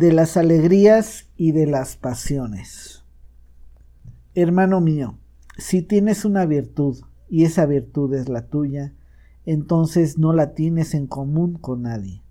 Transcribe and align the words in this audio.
de 0.00 0.14
las 0.14 0.38
alegrías 0.38 1.28
y 1.36 1.52
de 1.52 1.66
las 1.66 1.98
pasiones. 1.98 3.04
Hermano 4.34 4.80
mío, 4.80 5.18
si 5.58 5.82
tienes 5.82 6.24
una 6.24 6.46
virtud 6.46 6.96
y 7.28 7.44
esa 7.44 7.66
virtud 7.66 8.14
es 8.14 8.30
la 8.30 8.46
tuya, 8.46 8.94
entonces 9.44 10.16
no 10.16 10.32
la 10.32 10.54
tienes 10.54 10.94
en 10.94 11.06
común 11.06 11.52
con 11.52 11.82
nadie. 11.82 12.22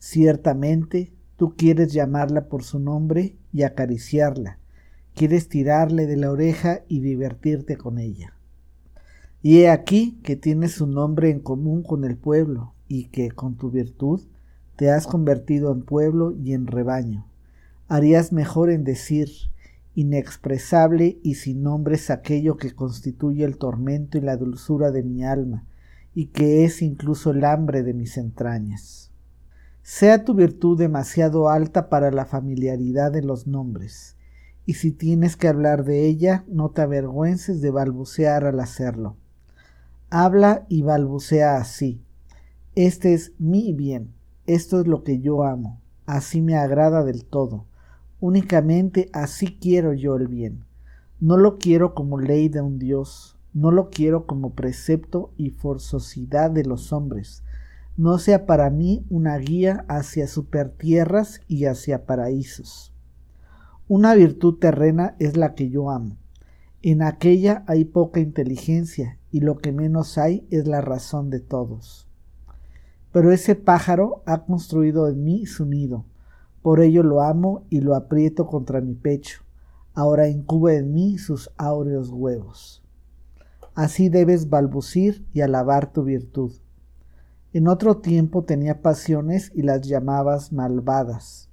Ciertamente, 0.00 1.12
tú 1.36 1.54
quieres 1.56 1.92
llamarla 1.92 2.48
por 2.48 2.64
su 2.64 2.80
nombre 2.80 3.36
y 3.52 3.62
acariciarla, 3.62 4.58
quieres 5.14 5.48
tirarle 5.48 6.08
de 6.08 6.16
la 6.16 6.32
oreja 6.32 6.80
y 6.88 6.98
divertirte 6.98 7.76
con 7.76 8.00
ella. 8.00 8.34
Y 9.40 9.58
he 9.60 9.70
aquí 9.70 10.18
que 10.24 10.34
tienes 10.34 10.80
un 10.80 10.94
nombre 10.94 11.30
en 11.30 11.38
común 11.38 11.84
con 11.84 12.04
el 12.04 12.16
pueblo 12.16 12.74
y 12.88 13.04
que 13.04 13.30
con 13.30 13.54
tu 13.54 13.70
virtud 13.70 14.22
te 14.78 14.92
has 14.92 15.08
convertido 15.08 15.72
en 15.72 15.82
pueblo 15.82 16.30
y 16.30 16.52
en 16.52 16.68
rebaño. 16.68 17.26
Harías 17.88 18.32
mejor 18.32 18.70
en 18.70 18.84
decir, 18.84 19.28
inexpresable 19.96 21.18
y 21.24 21.34
sin 21.34 21.64
nombres 21.64 22.10
aquello 22.10 22.56
que 22.56 22.70
constituye 22.70 23.42
el 23.42 23.58
tormento 23.58 24.18
y 24.18 24.20
la 24.20 24.36
dulzura 24.36 24.92
de 24.92 25.02
mi 25.02 25.24
alma, 25.24 25.66
y 26.14 26.26
que 26.26 26.64
es 26.64 26.80
incluso 26.80 27.32
el 27.32 27.44
hambre 27.44 27.82
de 27.82 27.92
mis 27.92 28.16
entrañas. 28.18 29.10
Sea 29.82 30.24
tu 30.24 30.34
virtud 30.34 30.78
demasiado 30.78 31.48
alta 31.50 31.88
para 31.88 32.12
la 32.12 32.24
familiaridad 32.24 33.10
de 33.10 33.22
los 33.22 33.48
nombres, 33.48 34.14
y 34.64 34.74
si 34.74 34.92
tienes 34.92 35.36
que 35.36 35.48
hablar 35.48 35.84
de 35.84 36.06
ella, 36.06 36.44
no 36.46 36.70
te 36.70 36.82
avergüences 36.82 37.60
de 37.60 37.72
balbucear 37.72 38.44
al 38.44 38.60
hacerlo. 38.60 39.16
Habla 40.08 40.66
y 40.68 40.82
balbucea 40.82 41.56
así. 41.56 42.00
Este 42.76 43.12
es 43.12 43.32
mi 43.40 43.72
bien, 43.72 44.12
esto 44.48 44.80
es 44.80 44.86
lo 44.86 45.04
que 45.04 45.20
yo 45.20 45.44
amo, 45.44 45.78
así 46.06 46.40
me 46.40 46.56
agrada 46.56 47.04
del 47.04 47.26
todo, 47.26 47.66
únicamente 48.18 49.10
así 49.12 49.58
quiero 49.60 49.92
yo 49.92 50.16
el 50.16 50.26
bien. 50.26 50.64
No 51.20 51.36
lo 51.36 51.58
quiero 51.58 51.94
como 51.94 52.18
ley 52.18 52.48
de 52.48 52.62
un 52.62 52.78
Dios, 52.78 53.36
no 53.52 53.70
lo 53.70 53.90
quiero 53.90 54.24
como 54.24 54.54
precepto 54.54 55.32
y 55.36 55.50
forzosidad 55.50 56.50
de 56.50 56.64
los 56.64 56.94
hombres, 56.94 57.42
no 57.98 58.18
sea 58.18 58.46
para 58.46 58.70
mí 58.70 59.04
una 59.10 59.36
guía 59.36 59.84
hacia 59.86 60.26
supertierras 60.26 61.42
y 61.46 61.66
hacia 61.66 62.06
paraísos. 62.06 62.94
Una 63.86 64.14
virtud 64.14 64.54
terrena 64.58 65.14
es 65.18 65.36
la 65.36 65.54
que 65.54 65.68
yo 65.68 65.90
amo. 65.90 66.16
En 66.80 67.02
aquella 67.02 67.64
hay 67.66 67.84
poca 67.84 68.20
inteligencia 68.20 69.18
y 69.30 69.40
lo 69.40 69.58
que 69.58 69.72
menos 69.72 70.16
hay 70.16 70.46
es 70.50 70.66
la 70.66 70.80
razón 70.80 71.28
de 71.28 71.40
todos 71.40 72.07
pero 73.12 73.32
ese 73.32 73.54
pájaro 73.54 74.22
ha 74.26 74.44
construido 74.44 75.08
en 75.08 75.24
mí 75.24 75.46
su 75.46 75.64
nido. 75.64 76.04
Por 76.62 76.80
ello 76.80 77.02
lo 77.02 77.22
amo 77.22 77.64
y 77.70 77.80
lo 77.80 77.94
aprieto 77.94 78.46
contra 78.46 78.80
mi 78.80 78.94
pecho. 78.94 79.42
Ahora 79.94 80.28
incuba 80.28 80.74
en 80.74 80.92
mí 80.92 81.18
sus 81.18 81.50
áureos 81.56 82.10
huevos. 82.10 82.82
Así 83.74 84.08
debes 84.08 84.48
balbucir 84.48 85.24
y 85.32 85.40
alabar 85.40 85.92
tu 85.92 86.02
virtud. 86.04 86.52
En 87.52 87.66
otro 87.66 87.98
tiempo 87.98 88.44
tenía 88.44 88.82
pasiones 88.82 89.50
y 89.54 89.62
las 89.62 89.82
llamabas 89.82 90.52
malvadas, 90.52 91.48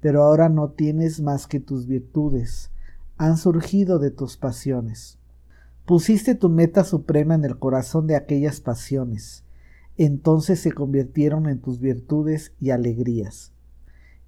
pero 0.00 0.22
ahora 0.22 0.48
no 0.48 0.70
tienes 0.70 1.20
más 1.20 1.46
que 1.46 1.60
tus 1.60 1.86
virtudes, 1.86 2.70
han 3.18 3.36
surgido 3.36 3.98
de 3.98 4.10
tus 4.10 4.36
pasiones. 4.36 5.18
Pusiste 5.84 6.34
tu 6.34 6.48
meta 6.48 6.82
suprema 6.82 7.34
en 7.34 7.44
el 7.44 7.58
corazón 7.58 8.06
de 8.06 8.16
aquellas 8.16 8.60
pasiones, 8.60 9.44
entonces 9.96 10.60
se 10.60 10.72
convirtieron 10.72 11.48
en 11.48 11.60
tus 11.60 11.80
virtudes 11.80 12.52
y 12.60 12.70
alegrías. 12.70 13.52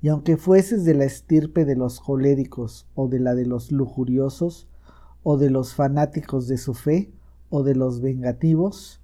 Y 0.00 0.08
aunque 0.08 0.36
fueses 0.36 0.84
de 0.84 0.94
la 0.94 1.04
estirpe 1.04 1.64
de 1.64 1.74
los 1.74 2.00
coléricos, 2.00 2.86
o 2.94 3.08
de 3.08 3.18
la 3.18 3.34
de 3.34 3.46
los 3.46 3.72
lujuriosos, 3.72 4.68
o 5.22 5.36
de 5.38 5.50
los 5.50 5.74
fanáticos 5.74 6.46
de 6.46 6.58
su 6.58 6.74
fe, 6.74 7.10
o 7.50 7.62
de 7.62 7.74
los 7.74 8.00
vengativos, 8.00 9.00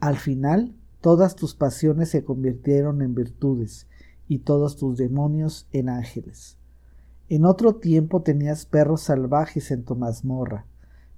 al 0.00 0.16
final 0.16 0.74
todas 1.00 1.36
tus 1.36 1.54
pasiones 1.54 2.08
se 2.10 2.24
convirtieron 2.24 3.02
en 3.02 3.14
virtudes, 3.14 3.86
y 4.28 4.38
todos 4.38 4.76
tus 4.76 4.96
demonios 4.96 5.66
en 5.72 5.88
ángeles. 5.88 6.58
En 7.28 7.44
otro 7.44 7.76
tiempo 7.76 8.22
tenías 8.22 8.64
perros 8.64 9.02
salvajes 9.02 9.70
en 9.70 9.84
tu 9.84 9.96
mazmorra, 9.96 10.66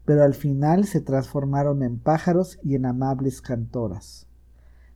pero 0.05 0.25
al 0.25 0.35
final 0.35 0.87
se 0.87 1.01
transformaron 1.01 1.83
en 1.83 1.99
pájaros 1.99 2.59
y 2.65 2.75
en 2.75 2.87
amables 2.87 3.41
cantoras. 3.41 4.30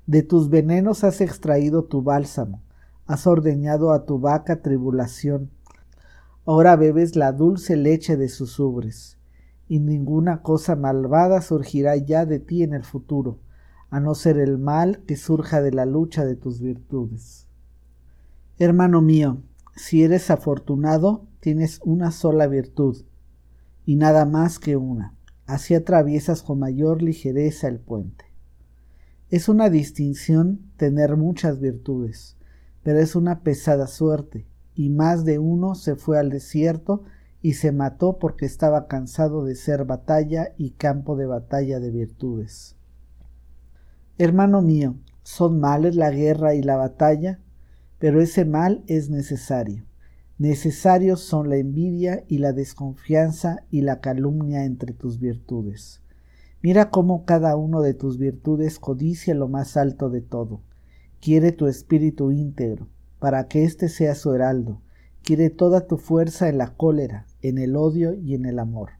De 0.06 0.22
tus 0.22 0.50
venenos 0.50 1.02
has 1.02 1.22
extraído 1.22 1.84
tu 1.84 2.02
bálsamo, 2.02 2.62
has 3.06 3.26
ordeñado 3.26 3.92
a 3.92 4.04
tu 4.04 4.18
vaca 4.18 4.60
tribulación. 4.60 5.50
Ahora 6.44 6.76
bebes 6.76 7.16
la 7.16 7.32
dulce 7.32 7.74
leche 7.76 8.18
de 8.18 8.28
sus 8.28 8.60
ubres, 8.60 9.16
y 9.66 9.78
ninguna 9.78 10.42
cosa 10.42 10.76
malvada 10.76 11.40
surgirá 11.40 11.96
ya 11.96 12.26
de 12.26 12.38
ti 12.38 12.62
en 12.62 12.74
el 12.74 12.84
futuro, 12.84 13.38
a 13.88 13.98
no 13.98 14.14
ser 14.14 14.38
el 14.38 14.58
mal 14.58 15.02
que 15.06 15.16
surja 15.16 15.62
de 15.62 15.72
la 15.72 15.86
lucha 15.86 16.26
de 16.26 16.36
tus 16.36 16.60
virtudes. 16.60 17.46
Hermano 18.58 19.00
mío, 19.00 19.38
si 19.74 20.02
eres 20.02 20.30
afortunado, 20.30 21.26
tienes 21.40 21.80
una 21.82 22.10
sola 22.10 22.46
virtud, 22.46 23.04
y 23.86 23.96
nada 23.96 24.26
más 24.26 24.58
que 24.58 24.76
una. 24.76 25.14
Así 25.46 25.74
atraviesas 25.74 26.42
con 26.42 26.58
mayor 26.58 27.02
ligereza 27.02 27.68
el 27.68 27.80
puente. 27.80 28.33
Es 29.30 29.48
una 29.48 29.70
distinción 29.70 30.60
tener 30.76 31.16
muchas 31.16 31.58
virtudes, 31.58 32.36
pero 32.82 32.98
es 32.98 33.16
una 33.16 33.40
pesada 33.40 33.86
suerte, 33.86 34.46
y 34.74 34.90
más 34.90 35.24
de 35.24 35.38
uno 35.38 35.74
se 35.74 35.96
fue 35.96 36.18
al 36.18 36.30
desierto 36.30 37.04
y 37.40 37.54
se 37.54 37.72
mató 37.72 38.18
porque 38.18 38.46
estaba 38.46 38.86
cansado 38.86 39.44
de 39.44 39.54
ser 39.54 39.84
batalla 39.84 40.54
y 40.58 40.72
campo 40.72 41.16
de 41.16 41.26
batalla 41.26 41.80
de 41.80 41.90
virtudes. 41.90 42.76
Hermano 44.18 44.62
mío, 44.62 44.96
son 45.22 45.58
males 45.58 45.96
la 45.96 46.10
guerra 46.10 46.54
y 46.54 46.62
la 46.62 46.76
batalla, 46.76 47.40
pero 47.98 48.20
ese 48.20 48.44
mal 48.44 48.84
es 48.86 49.08
necesario. 49.08 49.84
Necesarios 50.38 51.20
son 51.20 51.48
la 51.48 51.56
envidia 51.56 52.24
y 52.28 52.38
la 52.38 52.52
desconfianza 52.52 53.64
y 53.70 53.80
la 53.80 54.00
calumnia 54.00 54.64
entre 54.64 54.92
tus 54.92 55.18
virtudes. 55.18 56.02
Mira 56.64 56.88
cómo 56.88 57.26
cada 57.26 57.56
uno 57.56 57.82
de 57.82 57.92
tus 57.92 58.16
virtudes 58.16 58.78
codicia 58.78 59.34
lo 59.34 59.48
más 59.48 59.76
alto 59.76 60.08
de 60.08 60.22
todo. 60.22 60.62
Quiere 61.20 61.52
tu 61.52 61.66
espíritu 61.66 62.30
íntegro, 62.32 62.88
para 63.18 63.48
que 63.48 63.64
éste 63.64 63.90
sea 63.90 64.14
su 64.14 64.32
heraldo. 64.32 64.80
Quiere 65.22 65.50
toda 65.50 65.86
tu 65.86 65.98
fuerza 65.98 66.48
en 66.48 66.56
la 66.56 66.74
cólera, 66.74 67.26
en 67.42 67.58
el 67.58 67.76
odio 67.76 68.14
y 68.14 68.32
en 68.32 68.46
el 68.46 68.58
amor. 68.58 68.92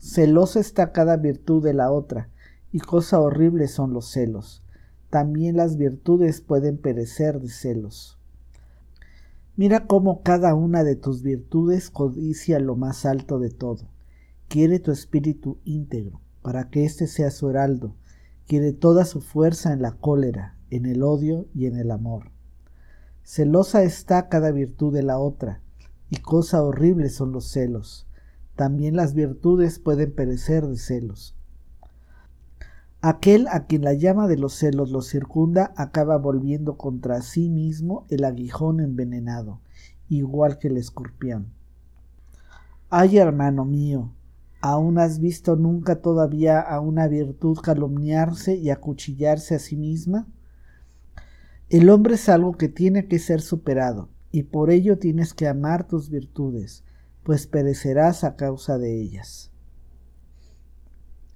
Celosa 0.00 0.58
está 0.58 0.90
cada 0.90 1.16
virtud 1.16 1.62
de 1.62 1.74
la 1.74 1.92
otra, 1.92 2.28
y 2.72 2.80
cosa 2.80 3.20
horrible 3.20 3.68
son 3.68 3.92
los 3.92 4.10
celos. 4.10 4.64
También 5.08 5.56
las 5.56 5.76
virtudes 5.76 6.40
pueden 6.40 6.76
perecer 6.76 7.40
de 7.40 7.50
celos. 7.50 8.18
Mira 9.54 9.86
cómo 9.86 10.22
cada 10.22 10.56
una 10.56 10.82
de 10.82 10.96
tus 10.96 11.22
virtudes 11.22 11.88
codicia 11.88 12.58
lo 12.58 12.74
más 12.74 13.06
alto 13.06 13.38
de 13.38 13.50
todo. 13.50 13.86
Quiere 14.48 14.80
tu 14.80 14.90
espíritu 14.90 15.58
íntegro 15.62 16.20
para 16.46 16.70
que 16.70 16.84
éste 16.84 17.08
sea 17.08 17.32
su 17.32 17.50
heraldo, 17.50 17.96
quiere 18.46 18.72
toda 18.72 19.04
su 19.04 19.20
fuerza 19.20 19.72
en 19.72 19.82
la 19.82 19.96
cólera, 19.96 20.56
en 20.70 20.86
el 20.86 21.02
odio 21.02 21.48
y 21.52 21.66
en 21.66 21.76
el 21.76 21.90
amor. 21.90 22.30
Celosa 23.24 23.82
está 23.82 24.28
cada 24.28 24.52
virtud 24.52 24.94
de 24.94 25.02
la 25.02 25.18
otra, 25.18 25.60
y 26.08 26.18
cosa 26.18 26.62
horrible 26.62 27.08
son 27.08 27.32
los 27.32 27.50
celos. 27.50 28.06
También 28.54 28.94
las 28.94 29.12
virtudes 29.12 29.80
pueden 29.80 30.14
perecer 30.14 30.64
de 30.68 30.76
celos. 30.76 31.34
Aquel 33.00 33.48
a 33.48 33.66
quien 33.66 33.82
la 33.82 33.94
llama 33.94 34.28
de 34.28 34.36
los 34.36 34.54
celos 34.54 34.92
lo 34.92 35.02
circunda 35.02 35.72
acaba 35.76 36.16
volviendo 36.16 36.76
contra 36.76 37.22
sí 37.22 37.48
mismo 37.48 38.06
el 38.08 38.22
aguijón 38.22 38.78
envenenado, 38.78 39.62
igual 40.08 40.60
que 40.60 40.68
el 40.68 40.76
escorpión. 40.76 41.48
Ay, 42.88 43.18
hermano 43.18 43.64
mío, 43.64 44.12
¿Aún 44.60 44.98
has 44.98 45.20
visto 45.20 45.56
nunca 45.56 46.00
todavía 46.00 46.60
a 46.60 46.80
una 46.80 47.08
virtud 47.08 47.58
calumniarse 47.58 48.56
y 48.56 48.70
acuchillarse 48.70 49.54
a 49.54 49.58
sí 49.58 49.76
misma? 49.76 50.26
El 51.68 51.90
hombre 51.90 52.14
es 52.14 52.28
algo 52.28 52.52
que 52.52 52.68
tiene 52.68 53.06
que 53.06 53.18
ser 53.18 53.40
superado, 53.40 54.08
y 54.30 54.44
por 54.44 54.70
ello 54.70 54.98
tienes 54.98 55.34
que 55.34 55.48
amar 55.48 55.86
tus 55.86 56.10
virtudes, 56.10 56.84
pues 57.22 57.46
perecerás 57.46 58.24
a 58.24 58.36
causa 58.36 58.78
de 58.78 59.00
ellas. 59.00 59.50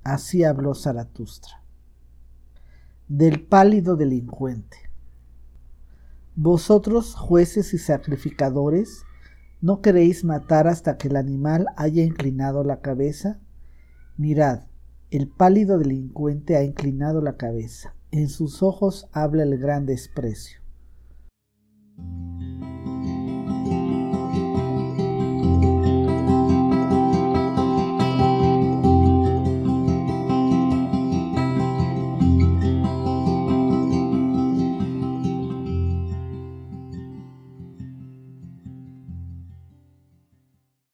Así 0.03 0.45
habló 0.45 0.75
Zaratustra. 0.75 1.63
Del 3.09 3.43
pálido 3.43 3.97
delincuente. 3.97 4.77
Vosotros, 6.37 7.17
jueces 7.17 7.75
y 7.75 7.79
sacrificadores, 7.79 9.05
¿No 9.63 9.83
queréis 9.83 10.25
matar 10.25 10.69
hasta 10.69 10.97
que 10.97 11.09
el 11.09 11.17
animal 11.17 11.67
haya 11.77 12.03
inclinado 12.03 12.65
la 12.65 12.81
cabeza? 12.81 13.41
Mirad, 14.17 14.63
el 15.11 15.29
pálido 15.29 15.77
delincuente 15.77 16.57
ha 16.57 16.63
inclinado 16.63 17.21
la 17.21 17.37
cabeza. 17.37 17.95
En 18.11 18.29
sus 18.31 18.63
ojos 18.63 19.07
habla 19.13 19.43
el 19.43 19.59
gran 19.59 19.85
desprecio. 19.85 20.60